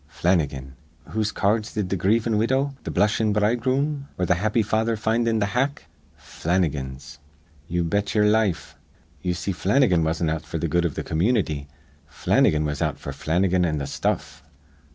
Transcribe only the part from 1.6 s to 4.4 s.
did th' grievin' widow, th' blushin' bridegroom, or th'